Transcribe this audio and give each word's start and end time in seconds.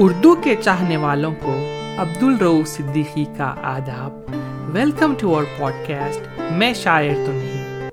اردو 0.00 0.34
کے 0.34 0.56
چاہنے 0.64 0.96
والوں 0.96 1.34
کو 1.42 1.54
عبد 1.98 2.22
الرو 2.22 2.64
صدیقی 2.66 3.24
کا 3.36 3.54
آداب۔ 3.62 4.12
Welcome 4.74 5.14
to 5.18 5.34
our 5.34 5.44
pod 5.58 5.72
cost 5.88 6.40
میں 6.52 6.74
شاعر 6.74 7.14
تو 7.26 7.32
نہیں۔ 7.32 7.90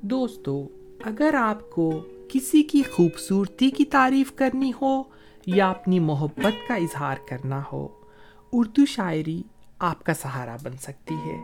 دوستو، 0.00 0.68
اگر 1.04 1.34
آپ 1.34 1.70
کو 1.70 2.02
کسی 2.28 2.62
کی 2.62 2.82
خوبصورتی 2.92 3.70
کی 3.70 3.84
تعریف 3.84 4.32
کرنی 4.32 4.72
ہو 4.82 5.02
یا 5.46 5.70
اپنی 5.70 6.00
محبت 6.00 6.68
کا 6.68 6.74
اظہار 6.74 7.16
کرنا 7.28 7.62
ہو، 7.72 7.88
اردو 8.52 8.86
شاعری 8.86 9.42
آپ 9.78 10.04
کا 10.04 10.14
سہارا 10.14 10.56
بن 10.62 10.76
سکتی 10.80 11.14
ہے، 11.14 11.36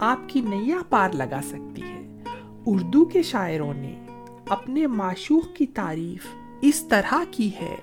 آپ 0.00 0.18
کی 0.26 0.40
نیا 0.40 0.78
پار 0.88 1.10
لگا 1.10 1.40
سکتی 1.42 1.82
ہے۔ 1.82 2.22
اردو 2.66 3.04
کے 3.04 3.22
شاعروں 3.22 3.74
نے 3.74 4.04
اپنے 4.48 4.86
معشوق 4.86 5.56
کی 5.56 5.66
تعریف 5.66 6.26
اس 6.60 6.84
طرح 6.88 7.14
کی 7.30 7.50
ہے۔ 7.60 7.76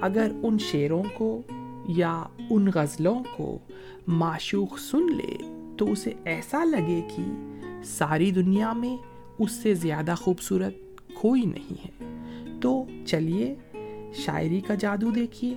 اگر 0.00 0.30
ان 0.42 0.58
شعروں 0.58 1.02
کو 1.14 1.42
یا 1.88 2.24
ان 2.50 2.68
غزلوں 2.74 3.22
کو 3.36 3.58
معشوق 4.06 4.78
سن 4.78 5.16
لے، 5.16 5.36
تو 5.78 5.92
اسے 5.92 6.12
ایسا 6.24 6.64
لگے 6.64 7.08
کہ 7.16 7.22
ساری 7.84 8.30
دنیا 8.30 8.72
میں 8.72 8.96
اس 9.38 9.52
سے 9.52 9.74
زیادہ 9.74 10.14
خوبصورت 10.18 10.74
کوئی 11.14 11.42
نہیں 11.42 11.86
ہے۔ 11.86 12.04
تو 12.60 12.84
چلیے، 13.06 13.54
شاعری 14.14 14.60
کا 14.60 14.74
جادو 14.74 15.10
دیکھیے۔ 15.10 15.56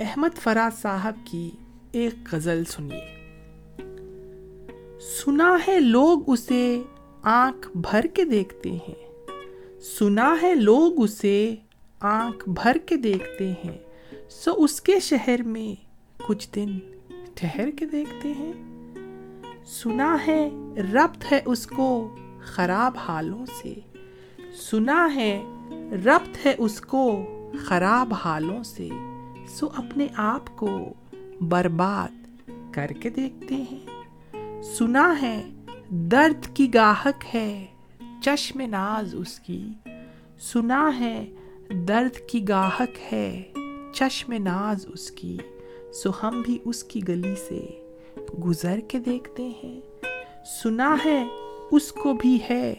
احمد 0.00 0.38
فراز 0.38 0.82
صاحب 0.82 1.14
کی 1.24 1.50
ایک 1.92 2.14
غزل 2.32 2.64
سنیے۔ 2.64 3.14
سنا 5.00 5.58
ہے 5.68 5.80
لوگ 5.80 6.18
اسے 6.26 6.82
آنکھ 7.22 7.76
بھر 7.76 8.04
کے 8.14 8.24
دیکھتے 8.24 8.70
ہیں۔ 8.72 9.30
سنا 9.98 10.36
ہے 10.42 10.54
لوگ 10.54 10.92
اسے 10.96 11.54
آنکھ 12.04 12.48
بھر 12.48 12.76
کے 12.78 12.96
دیکھتے 12.96 13.52
ہیں۔ 13.64 13.78
سو 14.30 14.50
اس 14.56 14.80
کے 14.80 15.00
شہر 15.00 15.42
میں 15.42 15.82
کچھ 16.26 16.48
دن 16.54 16.78
ٹھہر 17.34 17.70
کے 17.70 17.86
دیکھتے 17.86 18.32
ہیں۔ 18.38 18.52
سنا 19.66 20.16
ہے 20.26 20.50
ربط 20.92 21.32
ہے 21.32 21.40
اس 21.44 21.66
کو 21.66 22.16
خراب 22.42 22.92
حالوں 23.08 23.46
سے۔ 23.46 23.74
سنا 24.70 25.14
ہے 25.14 25.44
ربط 26.04 26.46
ہے 26.46 26.54
اس 26.58 26.80
کو 26.80 27.26
خراب 27.64 28.14
حالوں 28.24 28.62
سے۔ 28.62 28.88
سو 29.48 29.68
اپنے 29.76 30.06
آپ 30.16 30.56
کو 30.56 30.92
برباد 31.40 32.50
کر 32.72 32.86
کے 32.86 33.10
دیکھتے 33.10 33.54
ہیں۔ 33.54 34.02
سنا 34.62 35.22
ہے 35.22 35.42
درد 35.88 36.46
کی 36.54 36.74
گاہک 36.74 37.34
ہے 37.34 37.66
چشم 38.22 38.60
ناز 38.60 39.14
اس 39.18 39.40
کی۔ 39.40 39.70
سنا 40.40 40.90
ہے 41.00 41.30
درد 41.70 42.28
کی 42.28 42.48
گاہک 42.48 43.12
ہے، 43.12 43.42
چشم 43.92 44.32
ناز 44.32 44.86
اس 44.88 45.10
کی، 45.10 45.38
سو 45.92 46.10
ہم 46.22 46.42
بھی 46.44 46.58
اس 46.64 46.84
کی 46.84 47.00
گلی 47.08 47.34
سے 47.48 47.86
گزر 48.44 48.80
کے 48.88 48.98
دیکھتے 48.98 49.50
ہیں۔ 49.64 49.80
سنا 50.62 50.96
ہے 51.04 51.26
اس 51.70 51.92
کو 51.92 52.12
بھی 52.12 52.38
ہے، 52.50 52.74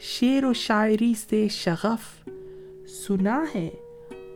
شعر 0.00 0.44
و 0.44 0.52
شاعری 0.52 1.14
سے 1.28 1.48
شغف۔ 1.48 2.28
سنا 2.88 3.44
ہے 3.54 3.70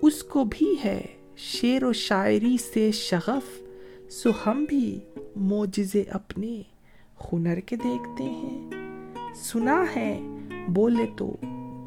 اس 0.02 0.22
کو 0.22 0.44
بھی 0.50 0.74
ہے، 0.84 1.02
شعر 1.36 1.82
و 1.82 1.92
شاعری 1.92 2.56
سے 2.72 2.92
شغف۔ 2.92 3.62
سو 4.12 4.30
ہم 4.46 4.64
بھی 4.68 5.00
موجزے 5.36 6.04
اپنے 6.10 6.62
ہنر 7.32 7.60
کے 7.60 7.76
دیکھتے 7.76 8.24
ہیں۔ 8.24 8.70
سنا 9.34 9.84
ہے، 9.96 10.20
بولے 10.68 11.06
تو 11.16 11.36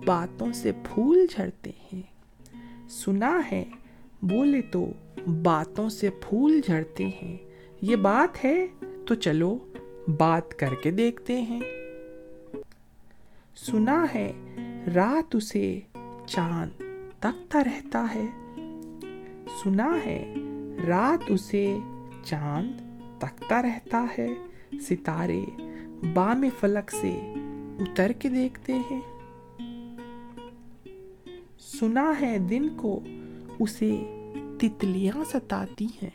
باتوں 0.06 0.54
سے 0.54 0.72
پھول 0.72 1.26
جھڑتے 1.30 1.72
ہیں۔ 1.94 2.02
سنا 2.90 3.42
ہے، 3.52 3.66
بولے 4.22 4.62
تو 4.62 4.92
باتوں 5.44 5.90
سے 5.90 6.10
پھول 6.10 6.62
جھڑتے 6.66 7.06
ہیں۔ 7.06 7.38
یہ 7.82 7.96
بات 7.96 8.46
ہے، 8.46 8.68
تو 9.06 9.16
چلو 9.16 9.58
بات 10.18 10.60
کر 10.60 10.76
کے 10.84 10.92
دیکھتے 10.92 11.42
ہیں۔ 11.42 11.62
سنا 13.56 14.06
ہے، 14.16 14.34
رات 14.96 15.36
اسے 15.36 15.80
چاند 16.28 16.82
تکتا 17.20 17.64
رہتا 17.64 18.08
ہے۔ 18.16 18.26
سنا 19.64 19.98
ہے، 20.06 20.36
رات 20.88 21.32
اسے 21.32 21.78
چاند 22.24 22.72
تکتا 23.20 23.62
رہتا 23.62 24.06
ہے۔ 24.18 24.28
ستارے 24.82 25.42
بام 26.14 26.46
فلک 26.60 26.92
سے 26.92 27.34
اتر 27.80 28.12
کے 28.12 28.30
دیکھتے 28.30 28.74
ہیں۔ 28.74 29.02
سنا 31.82 32.14
ہے 32.22 32.38
دن 32.38 32.70
کو، 32.76 33.00
اسے 33.60 33.92
تتلیاں 34.60 35.24
ستاتی 35.34 35.86
ہیں۔ 35.86 36.10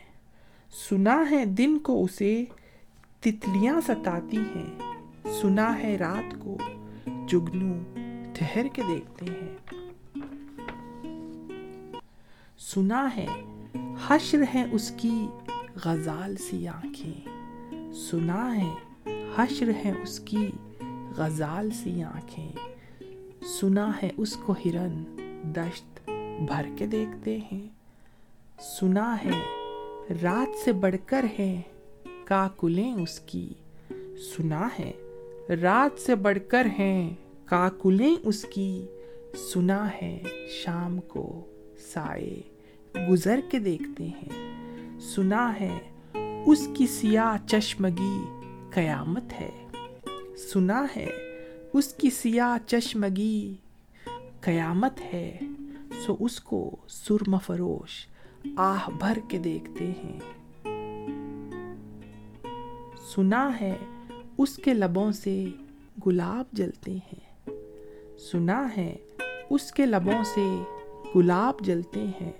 سنا 0.89 1.23
ہے 1.31 1.45
دن 1.45 1.77
کو، 1.77 2.03
اسے 2.03 2.45
تتلیاں 3.19 3.81
ستاتی 3.81 4.37
ہیں۔ 4.37 4.79
سنا 5.41 5.83
ہے 5.83 5.97
رات 5.97 6.35
کو 6.39 6.57
جگنو 7.27 7.73
ٹھہر 8.33 8.67
کے 8.73 8.81
دیکھتے 8.87 9.25
ہیں۔ 9.25 9.57
سنا 12.59 13.09
ہے، 13.15 13.27
حشر 14.07 14.43
ہے 14.55 14.65
اس 14.71 14.91
کی 14.97 15.27
غزال 15.85 16.35
سی 16.35 16.67
آنکھیں۔ 16.67 17.27
سنا 17.93 18.57
ہے، 18.57 18.73
حشر 19.35 19.71
ہے 19.85 19.93
اس 20.03 20.19
کی 20.19 20.47
غزال 21.17 21.69
سی 21.71 22.03
آنکھیں۔ 22.03 22.51
سنا 23.45 23.91
ہے 24.03 24.09
اس 24.17 24.33
کو 24.33 24.55
ہرن 24.65 25.03
دشت 25.55 26.09
بھر 26.47 26.65
کے 26.77 26.87
دیکھتے 26.87 27.39
ہیں۔ 27.51 27.67
سنا 28.59 29.17
ہے، 29.25 29.39
رات 30.23 30.57
سے 30.65 30.71
بڑھ 30.71 30.95
کر 31.05 31.25
ہے 31.39 31.61
کاکلیں 32.25 32.93
اس 32.93 33.19
کی۔ 33.19 33.49
سنا 34.35 34.69
ہے، 34.79 34.91
رات 35.61 35.99
سے 35.99 36.15
بڑھ 36.15 36.37
کر 36.47 36.67
ہیں 36.79 37.15
کاکلیں 37.45 38.15
اس 38.23 38.45
کی۔ 38.53 38.85
سنا 39.53 39.87
ہے، 40.01 40.23
شام 40.49 40.99
کو 40.99 41.45
سائے 41.93 42.41
گزر 43.09 43.39
کے 43.51 43.59
دیکھتے 43.59 44.07
ہیں۔ 44.07 44.59
سنا 44.99 45.53
ہے، 45.59 45.79
اس 46.45 46.67
کی 46.77 46.87
سیاہ 46.87 47.47
چشمگی 47.47 48.19
قیامت 48.73 49.33
ہے۔ 49.39 49.67
سنا 50.53 50.85
ہے، 50.95 51.09
اس 51.73 51.93
کی 51.93 52.09
سیاہ 52.09 52.67
چشمگی 52.67 53.53
قیامت 54.41 55.01
ہے، 55.13 55.37
سو 56.05 56.15
اس 56.19 56.39
کو 56.39 56.75
سرم 56.87 57.37
فروش 57.37 58.07
آہ 58.57 58.89
بھر 58.99 59.17
کے 59.27 59.37
دیکھتے 59.37 59.91
ہیں۔ 60.03 60.19
سنا 63.15 63.61
ہے 63.61 63.77
اس 64.37 64.55
کے 64.55 64.73
لبوں 64.73 65.11
سے 65.11 65.45
گلاب 66.05 66.45
جلتے 66.51 66.91
ہیں۔ 66.91 67.49
سنا 68.17 68.67
ہے 68.77 68.95
اس 69.49 69.71
کے 69.71 69.85
لبوں 69.85 70.23
سے 70.23 70.63
گلاب 71.15 71.53
جلتے 71.61 72.03
ہیں۔ 72.21 72.31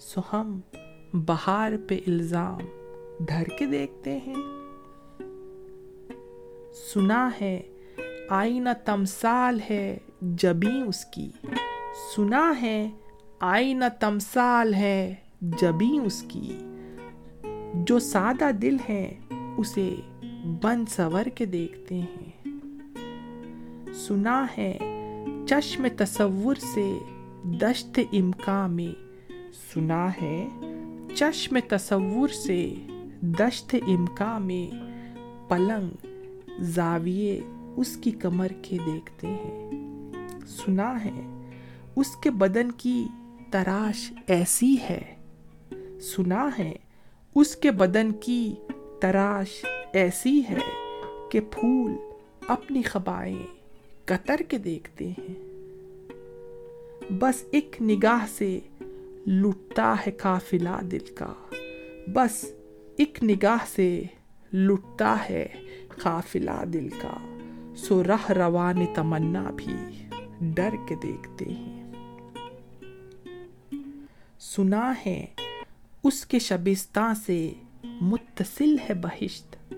سو 0.00 0.20
ہم 0.32 0.60
بہار 1.12 1.72
پہ 1.88 2.00
الزام 2.06 2.60
دھر 3.28 3.44
کے 3.58 3.66
دیکھتے 3.66 4.18
ہیں۔ 4.18 4.36
سنا 6.94 7.30
ہے 7.40 7.62
آئینہ 8.28 8.68
تمثال 8.84 9.60
ہے 9.70 9.98
جبیں 10.22 10.82
اس 10.82 11.04
کی۔ 11.04 11.30
سنا 12.16 12.52
ہے، 12.62 12.90
آئینہ 13.40 13.84
تمثال 14.00 14.74
ہے 14.74 15.14
جبیں 15.40 15.98
اس 15.98 16.24
کی۔ 16.28 16.58
جو 17.74 17.98
سادہ 17.98 18.50
دل 18.50 18.76
ہے، 18.88 19.14
اسے 19.56 19.94
بند 20.62 20.88
سور 20.88 21.24
کے 21.24 21.44
دیکھتے 21.44 21.94
ہیں۔ 21.94 22.30
سنا 23.94 24.46
ہے، 24.58 24.78
چشم 25.48 25.86
تصور 25.96 26.54
سے 26.54 26.98
دشت 27.42 28.00
امکان 28.12 28.70
میں۔ 28.70 29.02
سنا 29.74 30.08
ہے، 30.22 30.48
چشم 31.14 31.58
تصور 31.68 32.28
سے 32.28 32.74
دشت 33.20 33.76
امکان 33.86 34.42
میں۔ 34.42 34.88
پلنگ 35.48 36.06
زاویے 36.60 37.40
اس 37.76 37.96
کی 37.96 38.10
کمر 38.10 38.48
کے 38.62 38.76
دیکھتے 38.86 39.26
ہیں۔ 39.26 39.77
سنا 40.48 41.04
ہے۔ 41.04 41.44
اس 41.96 42.16
کے 42.16 42.30
بدن 42.30 42.72
کی 42.72 43.06
تراش 43.50 44.12
ایسی 44.26 44.76
ہے۔ 44.90 45.14
سنا 46.00 46.48
ہے۔ 46.58 46.72
اس 47.34 47.56
کے 47.56 47.70
بدن 47.70 48.12
کی 48.12 48.54
تراش 49.00 49.64
ایسی 49.92 50.42
ہے 50.50 50.58
کہ 51.30 51.40
پھول 51.40 51.92
اپنی 52.48 52.82
خبائیں 52.82 53.42
قطر 54.04 54.36
کے 54.48 54.58
دیکھتے 54.58 55.08
ہیں۔ 55.08 55.34
بس 57.12 57.44
ایک 57.50 57.76
نگاہ 57.82 58.26
سے 58.38 58.60
لٹتا 59.26 59.94
ہے 60.06 60.10
قافلہ 60.10 60.84
دل 60.90 61.14
کا۔ 61.14 61.32
بس 62.06 62.44
ایک 62.96 63.24
نگاہ 63.24 63.64
سے 63.74 64.02
لٹتا 64.52 65.16
ہے 65.30 65.46
قافلہ 66.02 66.64
دل 66.72 66.88
کا۔ 66.88 67.38
سو 67.76 68.04
رہ 68.04 68.30
روان 68.30 68.86
تمنا 68.94 69.50
بھی۔ 69.56 70.07
ڈر 70.40 70.74
کے 70.88 70.94
دیکھتے 70.94 71.44
ہیں۔ 71.44 71.92
سنا 74.40 74.92
ہے، 75.06 75.26
اس 76.04 76.26
کے 76.26 76.38
شبستہ 76.38 77.12
سے 77.26 77.52
متصل 77.84 78.76
ہے 78.78 78.94
بہشت۔ 78.94 79.74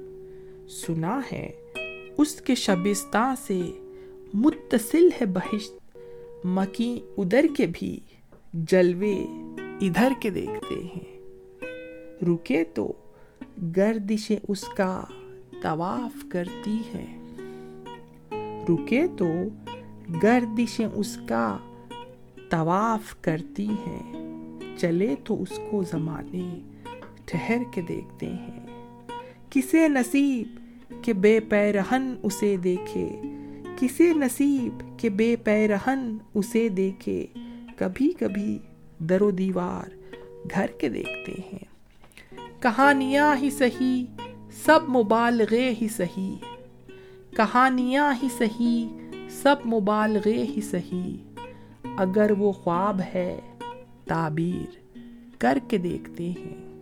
سنا 0.70 1.20
ہے، 1.32 1.50
اس 2.18 2.40
کے 2.40 2.54
شبستہ 2.54 3.34
سے 3.46 3.60
متصل 4.34 5.08
ہے 5.20 5.26
بہشت۔ 5.26 5.98
مکی 6.44 7.00
ادھر 7.18 7.46
کے 7.56 7.66
بھی 7.72 8.00
جلوے 8.54 9.16
ادھر 9.80 10.12
کے 10.20 10.30
دیکھتے 10.30 10.74
ہیں۔ 10.74 11.20
رکے 12.24 12.64
تو 12.64 12.92
گردش 13.76 14.32
اس 14.48 14.64
کا 14.64 15.04
طواف 15.62 16.24
کرتی 16.28 16.78
ہے۔ 16.94 17.16
رکے 18.68 19.06
تو 19.18 19.28
گردش 20.22 20.80
اس 20.94 21.18
کا 21.28 21.58
طواف 22.48 23.14
کرتی 23.20 23.68
ہے 23.70 24.12
چلے 24.76 25.14
تو 25.24 25.42
اس 25.42 25.60
کو 25.70 25.82
زمانے 25.82 26.60
ٹھہر 27.24 27.58
کے 27.74 27.80
دیکھتے 27.80 28.26
ہیں۔ 28.26 28.66
کسے 29.50 29.88
نصیب 29.88 30.46
کہ 31.04 31.12
بے 31.12 31.40
پیرہن 31.40 32.14
اسے 32.22 32.56
دیکھے۔ 32.56 33.20
کسے 33.78 34.12
نصیب 34.14 34.98
کہ 34.98 35.08
بے 35.08 35.36
پیرہن 35.36 36.16
اسے 36.34 36.68
دیکھے۔ 36.68 37.26
کبھی 37.76 38.12
کبھی 38.12 38.58
در 38.98 39.22
و 39.22 39.30
دیوار 39.30 39.90
گھر 40.54 40.66
کے 40.66 40.88
دیکھتے 40.88 41.32
ہیں۔ 41.32 41.64
کہانیاں 42.62 43.36
ہی 43.36 43.50
سہی 43.50 44.06
سب 44.64 44.80
مبالغے 44.88 45.74
ہی 45.80 45.88
سہی 45.88 46.36
کہانیاں 47.36 48.12
ہی 48.22 48.28
سہی 48.38 48.88
سب 49.30 49.56
مبالغے 49.66 50.42
ہی 50.42 50.60
سہی 50.60 51.16
اگر 51.96 52.30
وہ 52.38 52.52
خواب 52.52 53.00
ہے 53.14 53.40
تعبیر 54.04 54.78
کر 55.38 55.58
کے 55.68 55.78
دیکھتے 55.78 56.30
ہیں۔ 56.30 56.80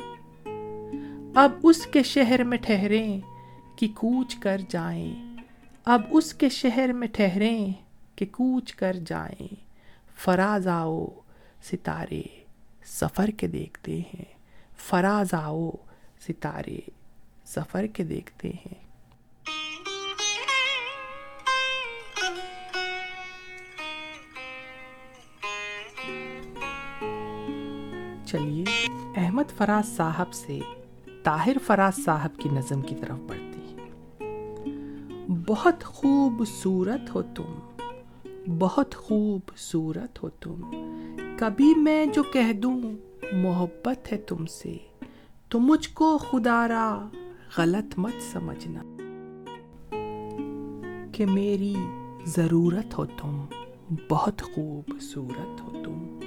اب 1.34 1.52
اس 1.62 1.86
کے 1.86 2.02
شہر 2.02 2.44
میں 2.44 2.58
ٹھہریں 2.58 3.20
کہ 3.76 3.88
کوچ 3.88 4.36
کر 4.36 4.60
جائیں۔ 4.68 5.36
اب 5.84 6.02
اس 6.10 6.34
کے 6.34 6.48
شہر 6.48 6.92
میں 6.92 7.08
ٹھہریں 7.08 7.72
کہ 8.16 8.26
کوچ 8.26 8.74
کر 8.74 8.96
جائیں۔ 9.06 9.54
فراز 10.16 10.66
آؤ 10.66 11.06
ستارے 11.72 12.22
سفر 12.84 13.28
کے 13.28 13.46
دیکھتے 13.46 13.98
ہیں۔ 13.98 14.24
فراز 14.76 15.34
آؤ 15.34 15.70
ستارے 16.28 16.80
سفر 17.44 17.86
کے 17.86 18.04
دیکھتے 18.04 18.48
ہیں۔ 18.48 18.87
چلیے، 28.28 28.64
احمد 29.16 29.56
فراز 29.56 29.96
صاحب 29.96 30.32
سے 30.32 30.60
طاہر 31.22 31.56
فراز 31.66 32.04
صاحب 32.04 32.36
کی 32.36 32.48
نظم 32.48 32.82
کی 32.82 32.94
طرف 32.94 33.18
بڑھتی 33.18 33.60
ہیں۔ 33.60 33.90
بہت 35.46 35.84
خوبصورت 35.84 37.14
ہو 37.14 37.22
تم، 37.22 37.58
بہت 38.58 38.94
خوبصورت 38.94 40.22
ہو 40.22 40.28
تم۔ 40.28 40.60
کبھی 41.38 41.74
میں 41.74 42.06
جو 42.06 42.22
کہہ 42.22 42.52
دوں، 42.52 42.82
محبت 43.32 44.12
ہے 44.12 44.18
تم 44.18 44.46
سے۔ 44.46 44.76
تو 45.48 45.60
مجھ 45.60 45.88
کو 45.94 46.18
خدا 46.18 46.68
را 46.68 47.08
غلط 47.58 47.98
مت 47.98 48.22
سمجھنا۔ 48.32 48.82
کہ 51.12 51.26
میری 51.26 51.74
ضرورت 52.24 52.98
ہو 52.98 53.06
تم، 53.06 53.44
بہت 54.08 54.42
خوبصورت 54.42 55.60
ہو 55.60 55.70
تم۔ 55.84 56.17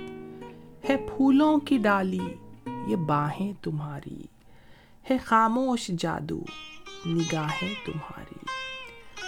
ہے 0.89 0.97
پھولوں 0.97 1.57
کی 1.57 1.77
ڈالی، 1.77 2.19
یہ 2.87 2.95
باہیں 2.95 3.53
تمہاری۔ 3.63 4.23
ہے 5.09 5.17
خاموش 5.17 5.87
جادو، 5.87 6.41
نگاہیں 7.05 7.73
تمہاری۔ 7.85 8.45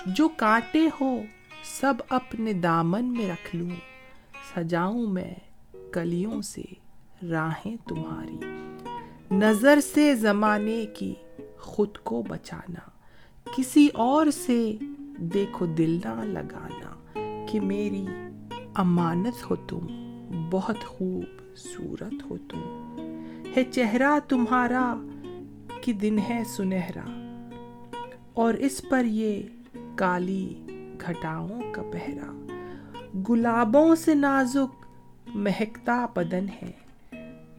جو 0.05 0.27
کانٹے 0.27 0.89
ہو، 1.01 1.21
سب 1.63 1.93
اپنے 2.09 2.53
دامن 2.53 3.05
میں 3.05 3.29
رکھ 3.29 3.55
لوں۔ 3.55 3.69
سجاؤں 4.55 5.07
میں 5.07 5.33
کلیوں 5.91 6.41
سے 6.41 6.61
راہیں 7.29 7.75
تمہاری۔ 7.87 8.37
نظر 9.31 9.79
سے 9.93 10.15
زمانے 10.15 10.85
کی 10.85 11.13
خود 11.59 11.97
کو 11.97 12.23
بچانا۔ 12.27 12.89
کسی 13.55 13.87
اور 13.93 14.27
سے 14.31 14.75
دیکھو 15.17 15.65
دل 15.65 15.99
نہ 16.05 16.23
لگانا 16.23 17.13
کہ 17.51 17.59
میری 17.59 18.05
امانت 18.73 19.51
ہو 19.51 19.55
تم۔ 19.55 19.87
بہت 20.51 20.85
خوب۔ 20.85 21.42
صورت 21.55 22.13
ہو 22.29 22.37
تم۔ 22.37 22.95
ہے 23.57 23.63
چہرہ 23.63 24.19
تمہارا 24.29 24.95
کہ 25.81 25.93
دن 25.93 26.19
ہے 26.29 26.43
سنہرا۔ 26.47 27.19
اور 28.33 28.53
اس 28.53 28.81
پر 28.89 29.05
یہ 29.05 29.41
کالی 29.95 30.55
گھٹاؤں 31.07 31.61
کا 31.71 31.83
پہرا۔ 31.91 32.45
گلابوں 33.29 33.95
سے 33.95 34.13
نازک 34.13 34.85
مہکتا 35.35 36.05
بدن 36.15 36.45
ہے۔ 36.61 36.71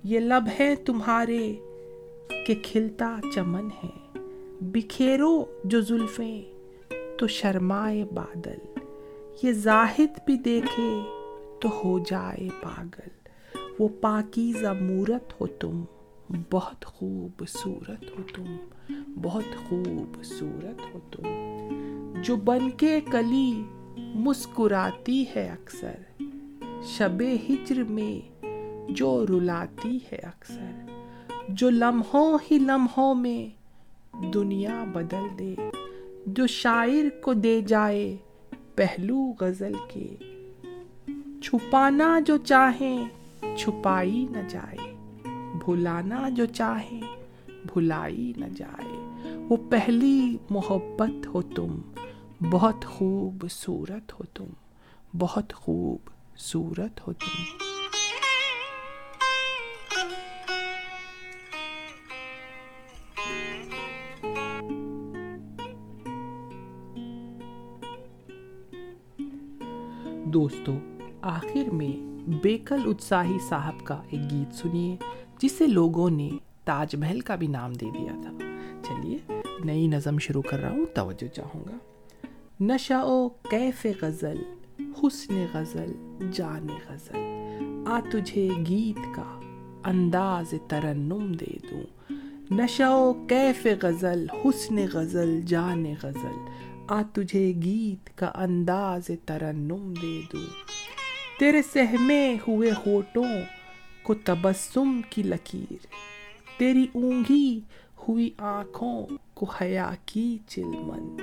یہ 0.05 0.21
لب 0.21 0.45
ہے 0.61 0.75
تمہارے 0.75 1.55
کہ 2.47 2.55
کھلتا 2.63 3.17
چمن 3.35 3.69
ہے۔ 3.85 4.19
بکھیرو 4.61 5.45
جو 5.65 5.81
زلفیں 5.81 6.43
تو 7.19 7.27
شرمائے 7.27 8.05
بادل۔ 8.05 8.79
یہ 9.43 9.53
زاہد 9.53 10.19
بھی 10.27 10.37
دیکھے 10.37 11.01
تو 11.61 11.69
ہو 11.85 11.99
جائے 11.99 12.49
پاگل۔ 12.63 13.24
وہ 13.79 13.89
پاکیزہ 14.01 14.69
مورت 14.81 15.41
ہو 15.41 15.47
تم، 15.47 15.85
بہت 16.51 16.85
خوبصورت 16.85 18.05
ہو 18.19 18.23
تم، 18.35 18.57
بہت 19.23 19.69
خوبصورت 19.69 20.95
ہو 20.95 20.99
تم۔ 21.11 21.25
جو 22.23 22.37
بن 22.37 22.71
کے 22.71 23.01
کلی 23.11 23.63
مسکراتی 23.97 25.25
ہے 25.37 25.49
اکثر، 25.49 26.23
شب 26.83 27.23
ہجر 27.49 27.83
میں 27.83 28.45
جو 28.89 29.27
رلاتی 29.27 29.99
ہے 30.13 30.17
اکثر۔ 30.17 30.91
جو 31.49 31.71
لمحوں 31.71 32.39
ہی 32.51 32.59
لمحوں 32.59 33.15
میں 33.15 33.65
دنیا 34.35 34.85
بدل 34.93 35.39
دے، 35.39 35.55
جو 36.27 36.47
شاعر 36.47 37.21
کو 37.23 37.33
دے 37.33 37.61
جائے 37.61 38.17
پہلو 38.75 39.33
غزل 39.41 39.73
کے۔ 39.89 40.17
چھپانا 41.43 42.21
جو 42.21 42.37
چاہیں 42.37 43.09
چھپائی 43.57 44.27
نہ 44.31 44.49
جائے، 44.49 44.95
بھلانا 45.65 46.29
جو 46.29 46.47
چاہے، 46.47 47.01
بھلائی 47.47 48.33
نہ 48.37 48.45
جائے۔ 48.45 48.97
وہ 49.37 49.57
پہلی 49.71 50.37
محبت 50.51 51.27
ہو 51.27 51.43
تم، 51.43 51.79
بہت 52.51 52.85
خوبصورت 52.85 54.13
ہو 54.13 54.25
تم، 54.35 54.45
بہت 55.19 55.53
خوب 55.53 56.11
صورت 56.37 57.09
ہو 57.09 57.13
تم۔ 57.13 57.43
دوستو، 70.25 70.73
آخر 71.23 71.71
میں 71.73 72.14
بیکل 72.27 72.81
اتساہی 72.87 73.39
صاحب 73.49 73.85
کا 73.85 74.03
ایک 74.11 74.31
گیت 74.31 74.55
سنیے، 74.55 74.97
جسے 75.39 75.67
لوگوں 75.67 76.11
نے 76.11 76.31
تاج 76.65 76.97
محل 76.97 77.21
کا 77.21 77.35
بھی 77.35 77.47
نام 77.47 77.73
دے 77.73 77.87
دیا 77.99 78.13
تھا۔ 78.23 78.31
چلیے، 78.83 79.19
نئی 79.65 79.87
نظم 79.87 80.19
شروع 80.19 80.43
کر 80.43 80.59
رہا 80.59 80.71
ہوں، 80.71 80.87
توجہ 80.95 81.35
چاہوں 81.35 81.65
گا۔ 81.65 81.77
نشا 82.61 82.99
او 82.99 83.29
کیف 83.29 83.87
غزل، 84.03 84.43
حسن 84.79 85.47
غزل، 85.55 85.93
جان 86.33 86.67
غزل۔ 86.89 87.17
آ 87.87 88.01
تجھے 88.11 88.49
گیت 88.69 89.17
کا 89.17 89.41
انداز 89.85 90.55
ترنم 90.69 91.33
دے 91.33 91.57
دوں۔ 91.71 92.13
نشا 92.51 92.87
او 92.87 93.13
کیف 93.13 93.67
غزل، 93.83 94.27
حسن 94.45 94.77
غزل، 94.93 95.41
جان 95.41 95.85
غزل۔ 96.03 96.39
آ 96.89 97.03
تجھے 97.13 97.53
گیت 97.63 98.19
کا 98.19 98.33
انداز 98.35 99.11
ترنم 99.25 99.95
دے 100.03 100.21
دوں۔ 100.33 100.47
تیرے 101.39 101.63
سہمے 101.63 102.37
ہوئے 102.49 102.71
ہوٹوں 102.87 103.25
کو 104.03 104.15
تبسم 104.15 105.01
کی 105.11 105.23
لکیر۔ 105.23 105.87
تیری 106.59 106.87
اونگھی 106.95 107.61
ہوئی 108.09 108.31
آنکھوں 108.39 109.07
کو 109.35 109.47
حیا 109.47 109.91
کی 110.07 110.39
چلمن۔ 110.49 111.17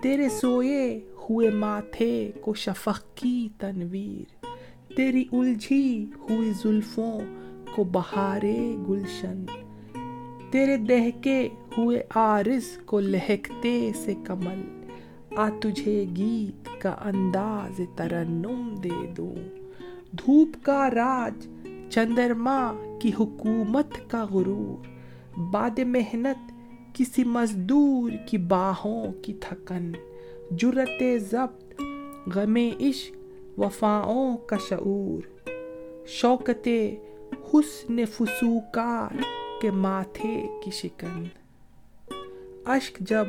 تیرے 0.00 0.28
سوئے 0.28 1.00
ہوئے 1.30 1.50
ماتھے 1.50 2.32
کو 2.40 2.54
شفق 2.54 3.16
کی 3.16 3.48
تنویر۔ 3.58 4.44
تیری 4.96 5.24
الجھی 5.32 6.06
ہوئی 6.30 6.52
زلفوں 6.62 7.20
کو 7.74 7.84
بہارے 7.84 8.76
گلشن۔ 8.88 9.44
تیرے 10.50 10.76
دہکے 10.76 11.48
ہوئے 11.78 12.02
آرز 12.14 12.78
کو 12.84 13.00
لہکتے 13.00 13.90
سے 13.94 14.14
کمل۔ 14.24 14.73
آ 15.36 15.48
تجھے 15.60 16.04
گیت 16.16 16.82
کا 16.82 16.96
انداز 17.04 17.80
ترنم 17.96 18.74
دے 18.84 19.06
دوں۔ 19.16 19.34
دھوپ 20.16 20.48
کا 20.62 20.90
راج 20.90 21.48
چندرما 21.90 22.72
کی 23.02 23.10
حکومت 23.20 24.10
کا 24.10 24.26
غرور۔ 24.30 24.86
باد 25.38 25.78
محنت 25.78 26.52
کسی 26.94 27.24
مزدور 27.24 28.10
کی 28.26 28.38
باہوں 28.38 29.12
کی 29.12 29.34
تھکن۔ 29.34 29.92
جرت 30.50 31.02
ضبط، 31.30 31.82
غم 32.34 32.56
عشق، 32.80 33.16
وفاؤں 33.60 34.36
کا 34.36 34.56
شعور۔ 34.68 35.48
شوکت 36.06 36.68
حسن 37.54 38.04
فسوکار 38.04 39.16
کے 39.60 39.70
ماتھے 39.70 40.46
کی 40.64 40.70
شکن۔ 40.70 41.24
اشک 42.64 42.98
جب 42.98 43.24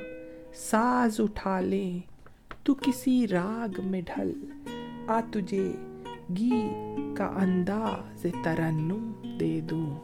ساز 0.55 1.19
اٹھا 1.19 1.59
لیں 1.59 2.00
تو 2.63 2.74
کسی 2.74 3.27
راگ 3.27 3.81
میں 3.83 4.01
ڈھل۔ 4.01 4.31
آ 5.07 5.19
تجھے 5.31 5.71
گیت 6.38 7.17
کا 7.17 7.25
انداز 7.25 8.25
ترنم 8.43 9.12
دے 9.39 9.62
دوں۔ 9.62 9.95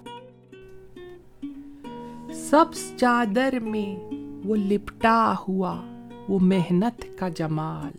سبز 2.34 2.96
چادر 2.98 3.60
میں 3.62 4.14
وہ 4.48 4.56
لپٹا 4.56 5.34
ہوا، 5.48 5.82
وہ 6.30 6.40
محنت 6.42 7.20
کا 7.20 7.30
جمال۔ 7.30 7.98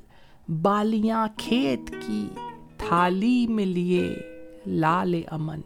بالیاں 0.63 1.27
کھیت 1.37 1.91
کی 2.07 2.29
تھالی 2.77 3.47
میں 3.47 3.67
لیے 3.67 4.17
لال 4.67 5.21
امن۔ 5.31 5.61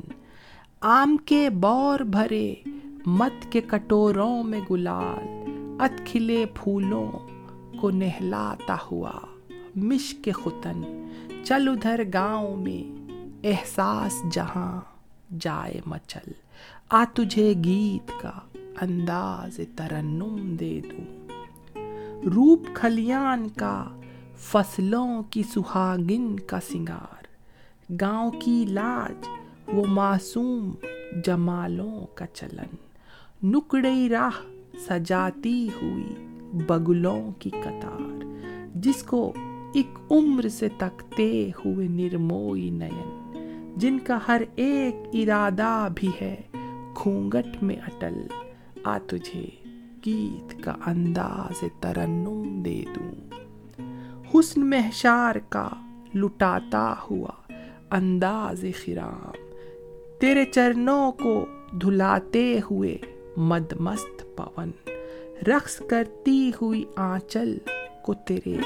آم 0.81 1.17
کے 1.17 1.51
بور 1.51 2.01
بھرے 2.01 2.55
مت 3.07 3.53
کے 3.53 3.61
کٹوروں 3.61 4.43
میں 4.43 4.61
گلال۔ 4.71 5.56
ات 5.79 6.07
کھلے 6.07 6.45
پھولوں 6.55 7.13
کو 7.81 7.91
نہلاتا 7.91 8.77
ہوا۔ 8.91 9.13
مشک 9.77 10.29
ختن، 10.35 11.09
چل 11.45 11.69
ادھر 11.69 12.01
گاؤں 12.15 12.57
میں۔ 12.57 13.13
احساس 13.45 14.23
جہاں 14.31 14.81
جائے 15.41 15.81
مچل۔ 15.87 16.33
آ 16.89 17.05
تجھے 17.15 17.55
گیت 17.65 18.11
کا 18.21 18.33
انداز 18.81 19.61
ترنم 19.77 20.57
دے 20.61 20.81
دوں۔ 20.85 21.29
روپ 22.29 22.63
کھلیان 22.75 23.49
کا، 23.49 23.85
فصلوں 24.37 25.23
کی 25.23 25.43
سہاگن 25.43 26.41
کا 26.41 26.61
سنگار۔ 26.61 27.27
گاؤں 28.01 28.31
کی 28.31 28.65
لاج، 28.69 29.29
وہ 29.67 29.85
معصوم 29.85 30.71
جمالوں 31.25 32.07
کا 32.15 32.27
چلن۔ 32.27 32.77
نکڑی 33.43 34.09
راہ 34.09 34.56
سجاتی 34.79 35.69
ہوئی 35.83 36.15
بگلوں 36.67 37.31
کی 37.39 37.51
قطار، 37.51 38.25
جس 38.75 39.03
کو 39.03 39.33
ایک 39.75 39.99
عمر 40.11 40.49
سے 40.49 40.69
تکتے 40.79 41.51
ہوئے 41.65 41.89
نرموئی 41.89 42.71
نین، 42.71 43.73
جن 43.77 43.99
کا 43.99 44.19
ہر 44.29 44.43
ایک 44.57 44.95
ارادہ 45.13 45.89
بھی 45.95 46.11
ہے 46.21 46.37
کھونگٹ 46.95 47.63
میں 47.63 47.77
اٹل۔ 47.77 48.27
آ 48.85 48.99
تجھے 48.99 49.47
گیت 50.07 50.65
کا 50.65 50.75
انداز 50.87 51.65
ترنم 51.81 52.63
دے 52.63 52.85
دوں۔ 52.97 53.13
حسن 54.35 54.71
محشار 54.71 55.35
کا 55.49 55.69
لٹاتا 56.15 56.95
ہوا 57.11 57.53
انداز 57.91 58.65
خرام، 58.85 59.31
تیرے 60.21 60.45
چرنوں 60.45 61.13
کو 61.13 61.47
دھلاتے 61.81 62.59
ہوئے 62.71 62.99
مد 63.37 63.73
مست 63.81 64.37
پون۔ 64.37 64.71
رقص 65.47 65.83
کرتی 65.91 66.51
ہوئی 66.63 66.85
آنچل 66.97 67.59
کو 68.03 68.15
تیرے 68.15 68.57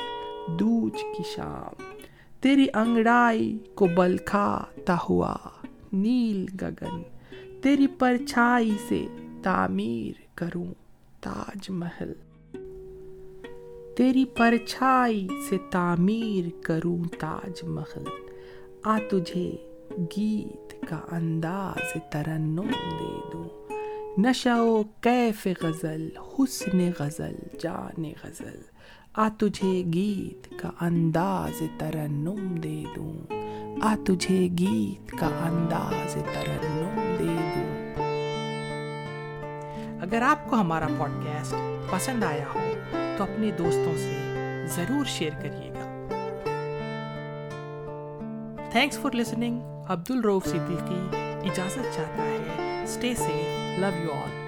دوج 0.49 0.93
کی 0.93 1.23
شام۔ 1.37 1.83
تیری 2.41 2.67
انگڑائی 2.75 3.59
کو 3.75 3.87
بلکھاتا 3.87 4.97
ہوا 5.09 5.37
نیل 5.93 6.47
گگن۔ 6.63 7.03
تیری 7.61 7.87
پرچھائی 7.87 8.71
سے 8.89 9.07
تعمیر 9.43 10.21
کروں 10.35 10.75
تاج 11.21 11.71
محل۔ 11.71 12.13
تیری 13.97 14.25
پرچھائی 14.25 15.29
سے 15.49 15.57
تعمیر 15.71 16.65
کروں 16.65 17.05
تاج 17.19 17.65
محل۔ 17.65 18.05
آ 18.85 18.99
تجھے 19.09 19.57
گیت 20.17 20.89
کا 20.89 21.01
انداز 21.13 21.97
ترنم 22.13 22.71
دے 23.01 23.21
دوں۔ 23.33 23.60
نشہ 24.19 24.59
و 24.59 24.83
کیف 25.01 25.49
غزل، 25.63 26.09
حسن 26.17 26.91
غزل، 26.99 27.35
جان 27.61 28.03
غزل۔ 28.25 28.61
آ 29.15 29.29
تجھے 29.39 29.83
گیت 29.93 30.59
کا 30.59 30.71
انداز 30.81 31.63
ترنم 31.79 32.55
دے 32.55 32.85
دوں۔ 32.97 33.33
آ 33.83 33.95
تجھے 34.07 34.49
گیت 34.59 35.11
کا 35.11 35.27
انداز 35.27 36.15
ترنم 36.15 37.17
دے 37.19 37.53
دوں۔ 37.57 37.95
اگر 40.03 40.23
آپ 40.23 40.51
کو 40.51 40.57
ہمارا 40.57 40.87
پوڈ 40.99 41.11
کاسٹ 41.25 41.55
پسند 41.91 42.25
آیا 42.25 42.45
ہو، 42.55 42.61
تو 43.17 43.25
اپنے 43.25 43.51
دوستوں 43.51 43.97
سے 43.97 44.17
ضرور 44.67 45.05
شیئر 45.05 45.33
کریے 45.43 45.71
گا۔ 45.71 46.07
تھینکس 48.73 48.99
فار 48.99 49.17
لسننگ 49.17 49.61
عبد 49.89 50.11
الروف 50.11 50.47
صدیقی 50.47 51.17
اجازت 51.51 51.95
چاہتا 51.97 52.23
ہے۔ 52.23 52.83
اسٹے 52.85 53.15
سے 53.15 53.60
لو 53.79 53.97
یو 53.97 54.13
آل 54.13 54.40